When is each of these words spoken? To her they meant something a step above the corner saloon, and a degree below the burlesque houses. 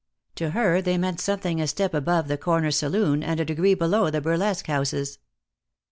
To 0.37 0.49
her 0.49 0.81
they 0.81 0.97
meant 0.97 1.19
something 1.19 1.61
a 1.61 1.67
step 1.67 1.93
above 1.93 2.27
the 2.27 2.35
corner 2.35 2.71
saloon, 2.71 3.21
and 3.21 3.39
a 3.39 3.45
degree 3.45 3.75
below 3.75 4.09
the 4.09 4.19
burlesque 4.19 4.65
houses. 4.65 5.19